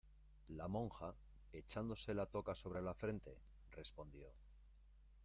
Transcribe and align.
la 0.47 0.67
monja, 0.67 1.13
echándose 1.53 2.15
la 2.15 2.25
toca 2.25 2.55
sobre 2.55 2.81
la 2.81 2.95
frente, 2.95 3.37
respondió: 3.69 4.33